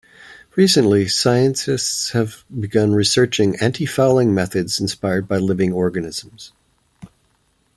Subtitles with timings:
[0.55, 6.53] Recently, scientists have begun researching antifouling methods inspired by living organisms.